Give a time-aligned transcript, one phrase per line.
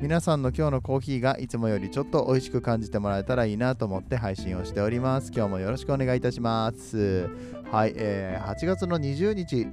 [0.00, 5.32] 皆さんの今日のコーヒーがいつもよりちょっと美味しく感じてもらえたらいいなと思って配信をしております。
[5.34, 7.28] 今日もよろしくお願いいたします。
[7.72, 9.66] はい、えー8月の20日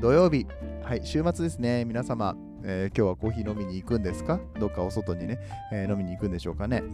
[0.00, 0.46] 土曜日、
[0.84, 1.84] はい、週末ですね。
[1.84, 4.38] 皆様、えー今日はコーヒー飲みに行くんですか？
[4.60, 5.40] どっかお外にね、
[5.72, 6.84] えー飲みに行くんでしょうかね？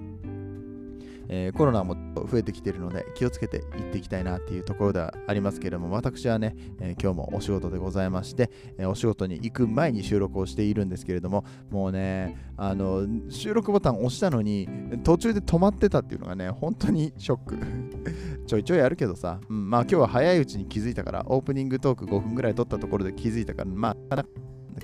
[1.35, 1.97] えーコロナも
[2.31, 14.69] 増えてきているので気をつけて行っていきたいなっていうところではありますけれども私はね、えー今日もお仕事でございまして、えーお仕事に行く前に収録をしているんですけれどももうねあの収録ボタン押したのに
[15.03, 17.59] 途中で止まってたっていうのがね本当にショック。
[18.47, 24.27] ちょいちょいあるけどさ、うん、まあ今日は早いうちに気づいたからオープニングトーク5分ぐらい撮ったところで気づいたからまあだ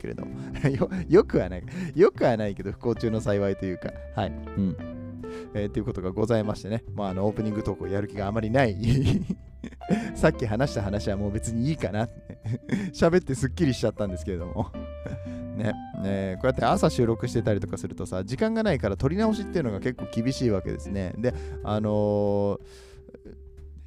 [0.01, 0.33] けれども。
[0.71, 1.65] よよくはない。
[1.95, 3.93] よくはないけど不幸中の幸いというか。
[4.15, 4.33] はい。
[4.57, 4.98] うん。
[5.55, 8.77] えー、ということがございましてね、まあ、あのオープニングトークをやる気があまりない。
[10.15, 12.05] さっき話した話はもう別にいいかな。
[12.05, 12.39] っ て
[12.93, 14.71] 喋ってすっきりしちゃったんですけれども。
[15.57, 15.73] ね。
[16.03, 21.15] ねこうやって朝収録してたりとかするとさ時間がないから撮り直しっていうのが結構厳しいわけですね。
[21.19, 22.61] であの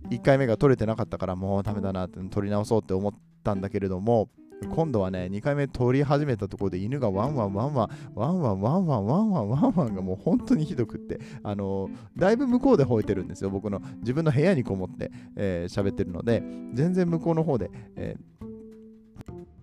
[0.09, 4.29] ー、1回目が撮れてなかったからもうダメだなって撮り直そうって思ったんだけれども
[4.69, 13.49] 今度はね、2回目撮り始めたところで犬がワンワンワンワン、ワンワンワンワンワンワンワンワンがもう本当にひどくって、あのだいぶ向こうで吠えてるんですよ。
[13.49, 18.45] 僕の自分の部屋にこもって喋、えー、ってるので、全然向こうの方で、えー、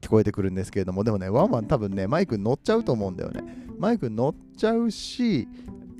[0.00, 3.42] 聞こえてくるんですけれども、でもね、ワンワン多分ね、マイク乗っちゃうと思うんだよね。
[3.78, 5.46] マイク乗っちゃうし、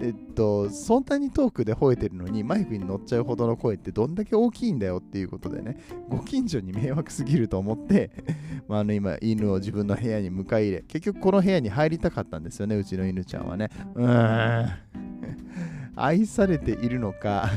[0.01, 5.77] えっと、そんなに遠くで吠えてるのにマイクに乗っちゃうほどの声ってどんだけ大きいんだよっていうことでね、
[6.09, 8.11] ご近所に迷惑すぎると思って、
[8.69, 13.71] まあ、あの今、犬を自分の部屋に迎え入れ、結局この部屋に入りたかったんですよね、うちの犬ちゃんはね。
[13.95, 14.69] うーん。
[15.97, 17.51] 愛されているのか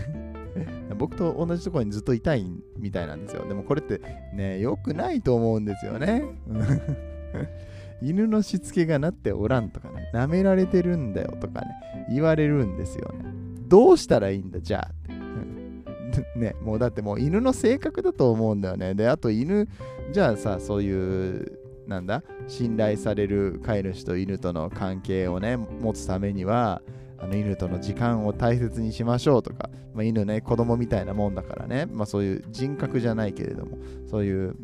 [0.97, 2.45] 僕と同じところにずっといたい
[2.77, 3.47] みたいなんですよ。
[3.47, 4.01] でもこれって
[4.33, 6.23] ね、良くないと思うんですよね。
[8.01, 11.67] 犬のしつけがなっておらんとかね、舐められてるんだよとかね、
[12.09, 13.25] 言われるんですよね。
[13.67, 16.39] どうしたらいいんだ、じゃあって。
[16.39, 18.95] ね、もうだってもう犬の性格だと思うんだよね。
[18.95, 19.67] で、あと犬、
[20.11, 26.81] じゃあさ、そういう、なんだ、信頼される飼い主と犬との関係をね、持つためには、
[27.17, 33.77] あの犬との時間を大切にしましょうとか、まあ、犬ね、子供みたいなもんだからね、まあそういう人格じゃないけれども、
[34.09, 34.55] そういう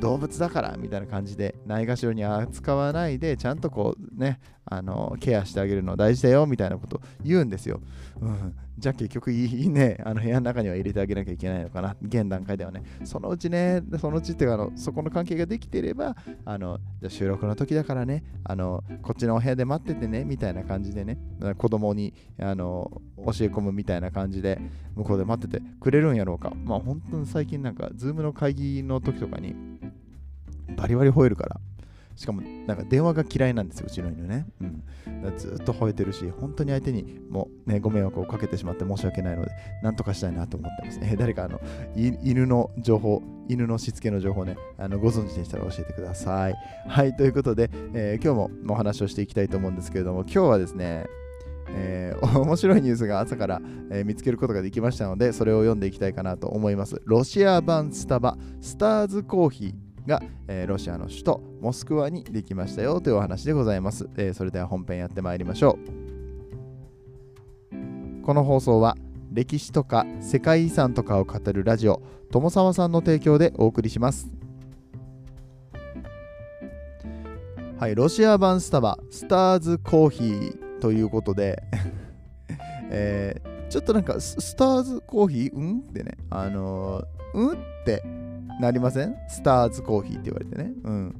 [0.00, 7.80] 動物だからみたいな感じでないがしろに扱わないでちゃんとこうねあのケアしてあげるの大事だよみたいなこと言うんですよ、
[8.20, 11.96] うん、じゃあ結局いいねあの部屋の中には入れてあげなきゃいけないのかな。
[12.00, 12.82] 現段階ではね。
[13.04, 21.18] そのうちねそのうちっていうかあのそこの関係ができてればあのじゃ収録の時だからねあのこっちのお部屋で待っててねみたいな感じでね
[21.56, 24.60] 子供にあの教え込むみたいな感じで
[24.94, 26.52] 向こうで待っててくれるんやろうか。
[26.64, 29.56] まあ本当に最近なんかズームの会議の時とかに
[30.76, 31.60] バリバリ吠えるから。
[32.18, 34.44] しかも、なんか電話が嫌いなんですよ、うちの犬ね。
[34.60, 34.82] うん。
[35.38, 39.52] ずっと吠えてるし、本当に相手にもうね、ご迷惑をかけてしまって申し訳ないので、
[39.84, 41.14] なんとかしたいなと思ってますね。
[41.16, 41.60] 誰か、あの、
[41.94, 46.54] 犬の情報、犬のしつけの情報ね、あのご存知でしたら教えてください。
[46.88, 51.06] はい、ということで、えー、今日もお話をしていきたいと思うんですけれども、今日はですね、
[51.68, 57.00] えー、 面白いニュースが朝から、えー、見つけることができましたので、それを読んでいきたいかなと思います。
[57.04, 59.87] ロシア版スタバ、スターズコーヒー。
[60.08, 65.78] が、えー、ロシアの首都モスクワにできましたよというお話でございます、えー、それでは本編やってまいりましょ
[67.72, 68.24] う。
[68.24, 68.96] この放送は
[69.32, 74.28] 歴史とか世界遺産とかを語るラジオ友沢さんの提供でお送りします。
[77.78, 81.62] はいロシア版スタバスターズコーヒーということで
[82.90, 85.54] えー、ちょっとなんかスターズコーヒー？
[85.54, 85.78] うん？
[85.78, 87.52] ってねあのー、うん？
[87.52, 88.02] って
[88.58, 89.14] なりません？
[89.28, 90.72] スターズコーヒーって言われてね。
[90.84, 91.14] うん。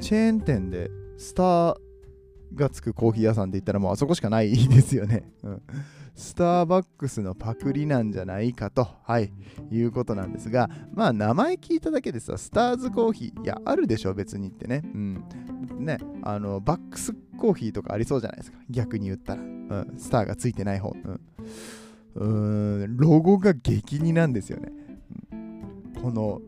[0.00, 1.76] チェーン店でスター
[2.54, 5.30] がつくコーヒー屋さんって言ったらもうあそこしかないですよね。
[5.42, 5.62] うん。
[6.16, 9.32] スターバックスのパクリなんじゃないかと、はい、
[9.70, 14.82] いうことなんですが、まあ名前聞いただけでさ、スターズコーヒー、いや、あるでしょ、別にってね。
[14.84, 15.24] うん。
[15.78, 19.40] ね、あの、バックスコーヒーとかありそうじゃないですか、逆に言ったら。
[19.40, 20.90] うん、スターがついてない方。
[20.90, 21.20] うん。
[22.14, 24.72] うーんロゴが激似なんですよね。
[26.02, 26.40] この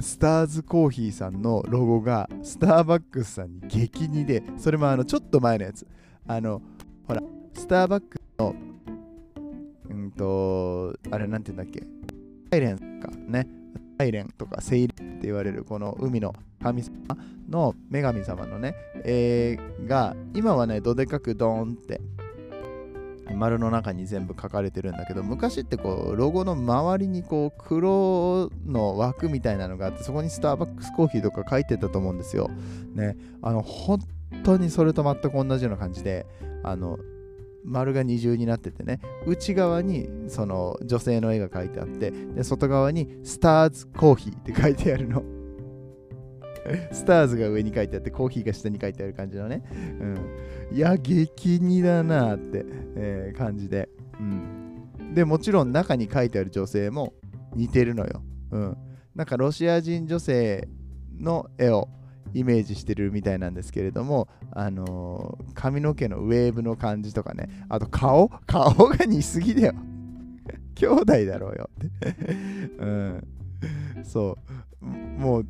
[0.00, 5.86] スターズコーヒーさんのロゴがスターバックスさんに激似で、それもあのちょっと前のやつ。
[6.26, 6.60] あの、
[7.06, 7.22] ほら、
[7.54, 8.54] スターバックスの
[9.88, 11.86] うんと、あれなんて言うんだっけ？
[12.50, 13.46] サイレンかね。
[13.98, 16.92] サイレンとかセイレンって言われるこの海の神様
[17.48, 18.74] の女神様のね、
[19.04, 22.02] 絵が今はね、どでかくドーンって
[23.34, 32.50] 丸の中に全部書かれてるんだけど昔ってこうロゴの周りにこう黒の枠みたいなのがあってそこにスターバックスコーヒーとか書いてたと思うんですよ。
[32.94, 34.00] ね、あの本
[34.44, 36.26] 当にそれと全く同じような感じで
[36.62, 36.98] あの
[37.64, 39.00] 丸が二重になっててね。
[39.26, 45.35] 内側にその女性の絵が描いてあってで外側にスターズコーヒーって書いてあるの。
[46.92, 52.64] スターズが上に書いてあってコーヒーが下に書いてある感じのね、うん、いや激似だなって、
[52.96, 57.14] えー、感じで、うん、でもちろん中に書いてある女性も
[57.54, 58.76] 似てるのよ、うん、
[59.14, 60.68] なんかロシア人女性
[61.18, 61.88] の絵を
[62.34, 68.28] イメージしてるみたいなんですけれども、あのー、髪の毛のウェーブの感じとかね、あと顔？
[68.46, 69.74] 顔が似すぎだよ。
[70.74, 72.16] 兄弟だろうよって。
[72.78, 73.28] うん。
[74.04, 74.36] そ
[74.82, 74.86] う。
[74.86, 75.46] もう、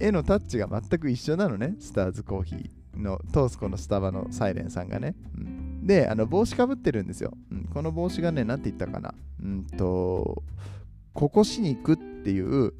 [0.00, 5.14] 絵のタッチが全く一緒なのね、スターズコーヒーのトースコのスタバのサイレンさんがね。
[5.36, 7.64] うん、で、あの帽子かぶってるんですよ、うん。
[7.72, 9.14] この帽子がね、なんて言ったかな。
[9.42, 10.42] うんと、
[11.12, 12.74] ここしに行くっていう、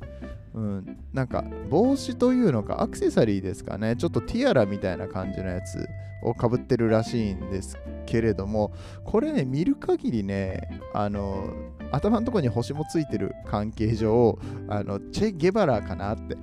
[0.54, 3.96] うん、なんか帽子というのかアクセサリーですかね。
[3.96, 5.88] ちょっとティアラみたいな感じのやつ
[6.22, 8.72] をかぶってるらしいんですけれども
[9.04, 11.52] これね見る限りねあの
[11.90, 16.36] 頭のとこに星もついてる関係上あのチェ・ゲバラかなって。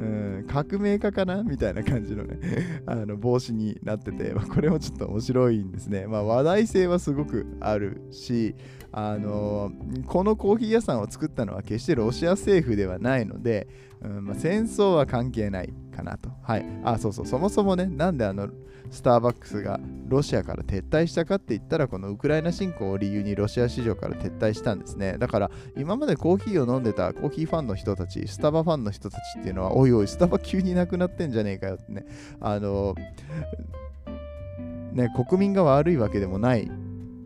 [0.00, 2.38] うん革命家かなみたいな感じのね
[2.86, 6.06] あの帽子になってて、まあ、これもちょっと面白いんですね。
[6.06, 8.54] まあ、話題性はすごくあるし、
[8.92, 9.72] あの
[10.06, 13.68] このコーヒー屋さんを作ったのは決してロシア政府ではないので、
[14.00, 16.30] うんまあ、戦争は関係ないかなと。
[16.42, 16.66] はい。
[16.84, 18.48] あ、そうそう、そもそもね、なんであの
[18.90, 25.16] スターバックスがロシアから撤退したかって言ったら、このウクライナ侵攻を理由にロシア市場から撤退したんですね。
[25.18, 32.06] だから、今までコーヒーを飲んでたコーヒーファンの人たち、スタバファンの人たちっていうのは、おいおい、スタバ急になくなってんじゃねえかよってね。
[32.40, 32.94] あの、
[34.92, 36.70] ね、国民が悪いわけでもない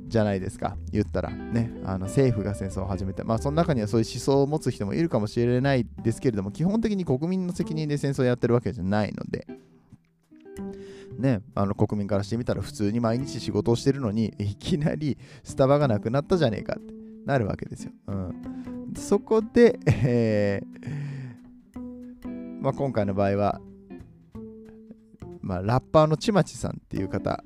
[0.08, 1.30] じゃないですか、言ったら。
[1.30, 9.46] ね、あの政府が戦争を始めて、まあ、その中にはそういう思想を持つ人もいるかもしれないですけれども、基本的に国民の責任で戦争をやってるわけじゃないので、
[11.18, 16.94] ね、あの国民からしてみたら普通に毎日仕事をしてるのにいきなりスタバがなくなったじゃねえかって
[17.26, 17.92] なるわけですよ。
[18.06, 18.34] うん、
[18.96, 23.60] そこで、えー、まあ、今回の場合は、
[25.42, 27.44] まあ、ラッパーのちまちさんっていう方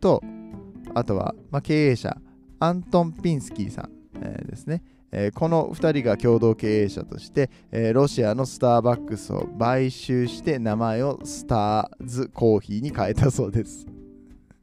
[0.00, 0.20] と
[0.94, 2.16] あとは、まあ、経営者
[2.60, 3.90] アントン・ピンスキーさん、
[4.20, 4.82] えー、ですね。
[5.14, 13.86] えー、この2人が共同経営者として、えー、ロシアのスターバックスを買収して名前をスターズコーヒーに変えたそうです。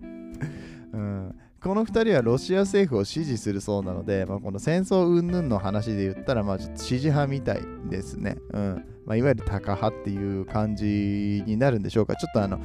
[0.91, 8.37] うん、この2人はロシア政府を支持するそうなので、まあ、この戦争云々の話で言ったら、まあ、ちょっと支持派みたいですね。
[8.51, 12.15] うんまあ、いわゆるタカ派っていう感じになるんでしょうか。
[12.15, 12.59] ちょっとあの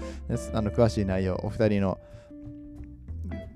[0.54, 1.98] あの詳しい内容、お二人の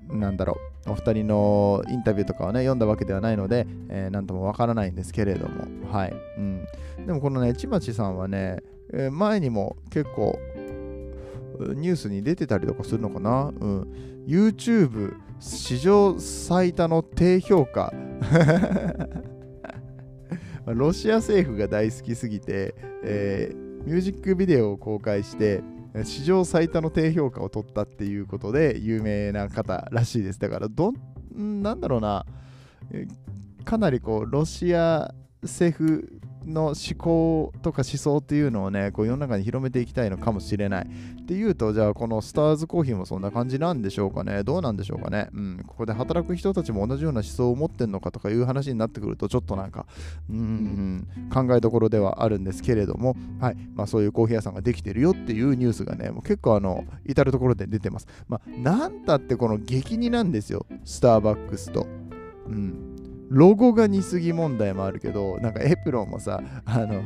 [0.09, 0.57] なんだろ
[0.87, 6.13] う、お二人のインタビューとかをね、読んだわけではないので、えー、なんともわからないんですけれども、はい。
[6.37, 6.65] うん、
[7.05, 10.39] でもこのね、ちまちさんはね、えー、前にも結構、
[11.59, 13.53] ニュースに出てたりとかするのかな？
[13.59, 13.87] うん。
[14.25, 17.93] YouTube 史上最多の低評価。
[20.65, 25.61] ロシア政府が大好きすぎて、えー、ミュージックビデオを公開して、
[26.03, 30.39] 史上最多の低評価を取ったっていうことで有名な方らしいです。
[30.39, 30.93] だからど
[31.37, 32.25] ん、なんだろうな、
[33.65, 40.87] かなりこう、ロシア政府の思考とか思想っていうのをね、こう世の中に広めていきたいのかもしれない。
[41.21, 44.43] っていうと、じゃあこのスターズコーヒーもそんな感じなんでしょうかね。
[44.43, 45.29] どうなんでしょうかね。
[45.33, 49.85] うん、ここで働く人たちも同じような思想を持ってんのかとかいう話になってくると、ちょっとなんか、
[50.29, 58.07] うん、考えどころではあるんですけれども、はい、まあそういうコーヒー屋さんができてるよっていうニュースがね、もう結構あの、至るところで出てます。
[58.27, 61.85] まあ、なんたってこの激似なんですよ、スターバックスと。
[62.47, 62.88] うん、
[63.29, 67.01] ロゴが似すぎ問題もあるけど、なんかエプロンもさ、あの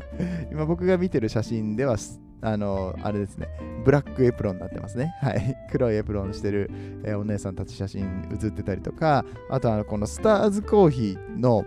[0.52, 1.96] 今僕が見てる写真では、
[2.42, 3.48] あの、あれですね、
[3.84, 5.14] ブラックエプロンになってますね。
[5.20, 5.56] はい。
[5.70, 6.70] 黒いエプロンしてる、
[7.04, 11.64] えー、お姉さんたち写真写ってたりとか、あとはこのスターズコーヒーの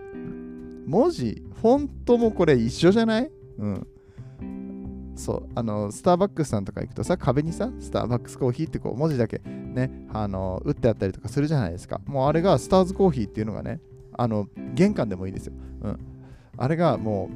[0.86, 3.30] 文字、フォントもこれ一緒じゃない？
[3.58, 3.86] うん。
[5.16, 12.00] そう、あの、スターバックスさんとか行くとさ、壁にさ、スターバックスコーヒーってこう文字だけね、あの、打ってあったりとかするじゃないですか。
[12.06, 13.80] もうあれがスターズコーヒーっていうのがね、
[14.16, 15.52] あの玄関でもいいですよ。
[15.82, 15.98] うん。
[16.56, 17.30] あれがも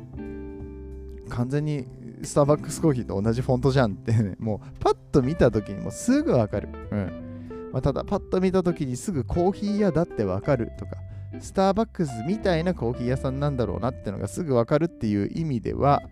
[1.26, 1.86] う完全に
[2.22, 6.68] スターバックスコーヒーと同じフォントじゃんって、ね、 もうパッと見た時にもすぐわかる。
[6.90, 7.30] うん。
[7.72, 10.96] まあ、ただパッと見た時にすぐコーヒー屋だってわかるとか
[11.40, 16.02] スターバックスみたいなコーヒー屋さんなんだろうなってのがすぐわかるっていう意味では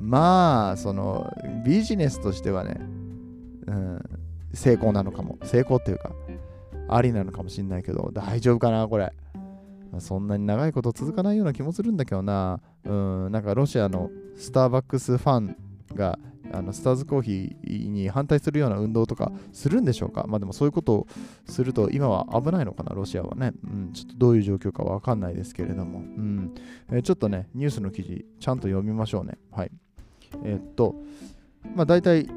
[0.00, 1.32] まあその
[1.64, 2.76] ビジネスとしてはね、
[3.66, 4.02] うん、
[4.54, 6.12] 成功なのかも成功っていうか
[6.88, 9.12] ありなのかもしんないけど大丈夫かなこれ
[9.98, 15.56] そんなに長いこと続かないような気もするんだけどなうんなんかロシアのスターバックスファン
[15.94, 16.18] が
[16.52, 20.26] あのスターズコーヒーに反対するような運動とかするんでしょうか？
[20.28, 21.06] まあでもそういうことを
[21.44, 23.52] すると今は危ないのかな、ロシアはね。
[23.64, 25.98] うん、ちょっとどういう状況かわかんないですけれども。
[25.98, 26.54] うん
[26.90, 29.38] えー、ちょっとね、ニュースの記事ちゃんと読みましょうね。
[29.50, 29.72] はい。
[30.44, 30.94] えー、っと、
[31.74, 32.28] まあ大体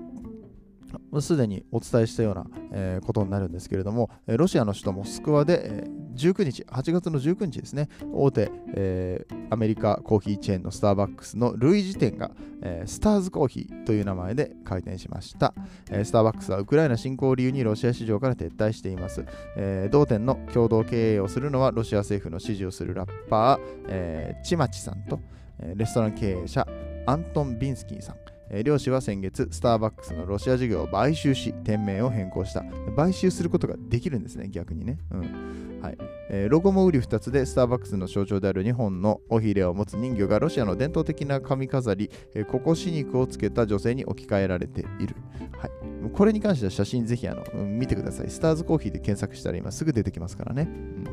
[1.19, 15.53] すでにお伝えしたような、えー、ことになるんですけれども、ロシアの首都モスクワで、えー、19日、8月の19日ですね、大手、えー、アメリカコーヒーチェーンのスターバックスの類似店が、えー、スターズコーヒーという名前で開店しました、
[15.89, 19.25] えー、スターバックスはウクライナ侵攻を理由にロシア市場から撤退しています。
[19.55, 25.19] えー、同店の共同経営をするのはロシア政府の支持をするラッパー、えー、チマチさんと、
[25.59, 26.67] えー、レストラン経営者
[27.05, 28.28] アントン・ビンスキーさん。
[28.51, 32.63] えー、両氏は先月、スターバックスのロシア事業を買収し、店名を変更した。
[32.95, 34.99] 買収することができるんですね、逆にね。
[35.11, 35.97] うんはい
[36.29, 45.15] えー、ロゴも売り2つで、スターバックスの象徴である2本の尾ひれを持つ人魚がロシアの伝統的な髪飾り、えー、ココシ肉をつけた女性に置き換えられている。
[45.57, 45.71] はい、
[46.13, 48.29] これに関しては写真ぜひあの、見てください。
[48.29, 50.63] スターズコーヒーで検索したら今すぐ出てきますからね。
[50.63, 51.05] うん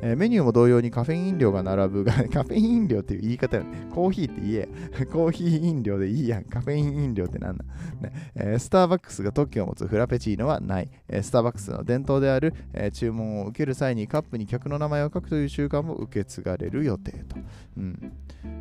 [0.00, 3.88] えー、メニューも同様にカフェイン飲料が並ぶが、 カフェイン飲料っていう言い方よね。
[3.90, 4.68] コーヒーって言え。
[5.06, 6.44] コーヒー飲料でいいやん。
[6.44, 7.64] カフェイン飲料ってなんだ、
[8.00, 10.90] ねえー、スターバックスが特許を持つフラペチーノはない。
[11.08, 17.36] えー、スターバックスの伝統である、え注文を受ける際にカップに客の名前を書くという習慣も受け継がれる予定と。
[17.76, 18.12] うん。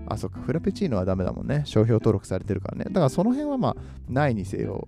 [0.08, 0.40] あ、そっか。
[0.40, 1.62] フラペチーノはダメだもんね。
[1.66, 2.86] 商標登録されてるからね。
[2.86, 3.76] だからその辺はまあ、
[4.10, 4.88] ないにせよ。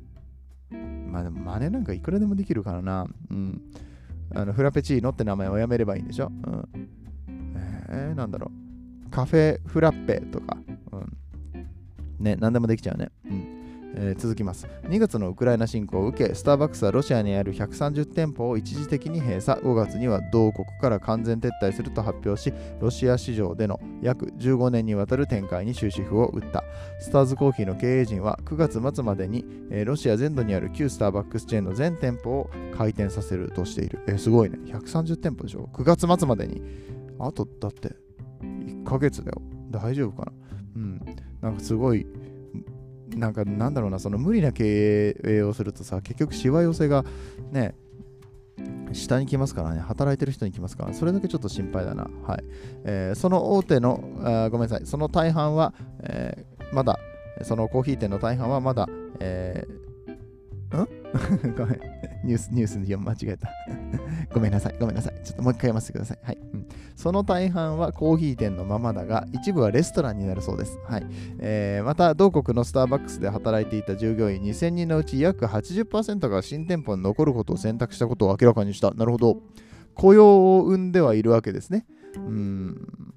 [1.11, 3.07] まあでも真似なんかいくらでもできるからな。
[3.29, 3.61] うん。
[4.35, 6.69] あのフラペチーノって名前をやめればいいんでしょ、うん、
[7.89, 8.51] えー、なんだろ
[9.07, 9.09] う。
[9.09, 10.57] カフェフラッペとか、
[10.91, 13.09] うん、ね、何でもできちゃうね。
[13.25, 13.58] うん。
[13.95, 14.67] えー、続きます。
[14.83, 26.63] 2月のウクライナ侵攻を受け、スターバックスはロシアにある130店舗を一時的に閉鎖、5月には同国から完全撤退すると発表し、ロシア市場での約15年にわたる展開に終止符を打った。
[26.99, 33.99] スターズコーヒーの経営陣は9月末までに、えー、ロシア全土にある旧スターバックスチェーンの全店舗を開店させるとしている。
[34.07, 34.57] えー、すごいね。
[34.65, 36.61] 130店舗でしょ ?9 月末までに。
[37.19, 37.95] あと、だって、
[38.41, 39.41] 1ヶ月だよ。
[39.71, 40.31] 大丈夫かな？
[40.75, 41.01] うん。
[41.41, 42.05] なんかすごい
[43.19, 47.03] なんかなんだろうな、その無理な経営をするとさ、結局しわ寄せが
[47.51, 47.75] ね、
[48.93, 52.09] 下に来ますからね、働いてる人に来ますから、それだけちょっと心配だな。
[52.25, 52.43] はい。
[52.85, 56.99] えー、その大手のあ、ごめんなさい、その大半は、えー、まだ、
[57.43, 58.87] そのコーヒー店の大半はまだ、
[59.19, 59.78] えー、
[60.77, 60.87] ん？
[61.57, 61.79] ごめん。
[62.23, 63.49] ニュース、ニュース読む間違えた。
[64.33, 65.13] ごめんなさい、ごめんなさい。
[65.23, 66.19] ちょっともう一回読ませてください。
[66.21, 66.37] はい。
[66.53, 70.77] うん、その大半はコーヒー店のままだが、一部はレストランになるそうです。
[70.85, 71.05] はい。
[71.39, 78.91] えー、また、同国のスターバックスで働いていた従業員2000人のうち約80%が新店舗に残ることを選択したことを明らかにした。
[78.91, 79.41] なるほど。
[79.95, 81.85] 雇用を生んではいるわけですね。
[82.15, 83.13] うん。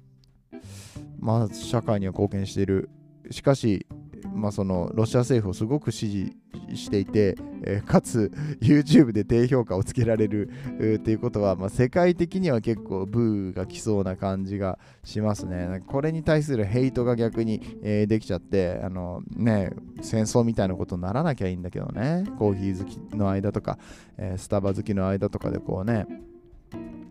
[1.19, 2.89] まあ、社会には貢献している。
[3.31, 3.87] しかし、
[4.33, 6.35] まあ、そのロシア政府をすごく支持
[6.75, 7.35] していて、
[7.65, 10.49] えー、かつ YouTube で低評価をつけられる
[10.95, 15.81] っていうことは、まあ、世界的には結構ブーが来そうな感じがしますね。
[15.87, 19.71] これに対するヘイトが逆に、えー、できちゃってあの、ね、
[20.01, 23.77] 戦争みたいなことにならなきゃいいんだけどねコーヒー好きの間とか、
[24.17, 26.05] え、スタバ好きの間とかでこうね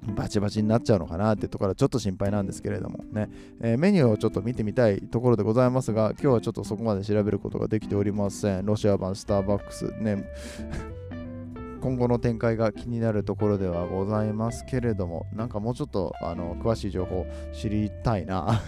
[0.02, 3.30] バチバチになっちゃうのかなってところはちょっと心配なんですけれどもね、
[3.60, 8.66] えー、メニューをちょっと見てみたいところでございますが、今日はちょっとそこまで調べることができておりません。
[8.66, 10.24] ロシア版スターバックスね、
[11.80, 18.60] 今後の展開が気になるところではございますけれども、なんかもうちょっとあの詳しい情報知りたいな。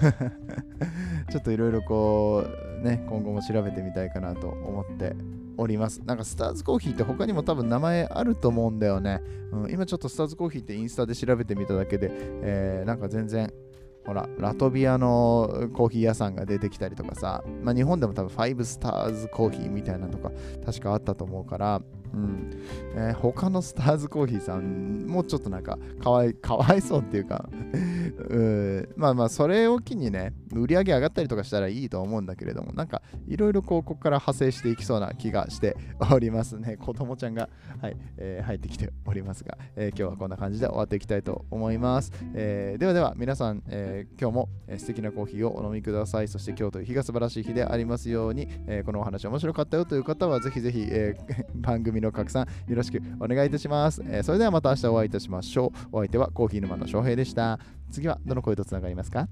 [1.30, 2.44] ちょっといろいろこ
[2.80, 5.16] う、ね、今後も調べてみたいかなと思って
[5.56, 6.00] おります。
[6.04, 9.20] なんかスターズコーヒーって他にも多分名前あると思うんだよね。
[9.52, 13.52] うん、今ちょっとスターズコーヒーってインスタで調べてみただけで、えー、なんか全然
[14.06, 20.30] ほら、ラトビアのコーヒー屋さんが出てきたりとかさ、まあ、日本でも多分5スターズコーヒーみたいなのとか
[20.64, 21.80] 確かあったと思うから、
[22.14, 22.64] うん。
[22.94, 27.48] えー、他のスターズコーヒーさんもちょっとなんかかわい かわいそうっていうか
[28.30, 35.76] うまあまあそれを機にね売り上げ上がったりとかしたらいいと思うんだけれどもなんかいろいろここから派生していきそうな気がして
[36.12, 36.76] おりますね。
[36.84, 37.48] 子供ちゃんが、
[37.80, 46.28] はいえー、入ってきておりますが、えー、今日はこんな感じで終わっていきたいと思います、えー、ではでは皆さん、え、今日も、素敵なコーヒーをお飲みください。
[46.28, 51.16] そして今日という日が素晴らしい日でありますように、え、このお話面白かったよという方はぜひぜひ、え、
[51.54, 54.02] 番組のの拡散よろしくお願いいたします。
[54.06, 55.88] えーそれではまた明日お会いいたしましょう。
[55.92, 57.58] お相手はコーヒー沼の翔平でした。
[57.90, 59.28] 次はどの声とつながりますか？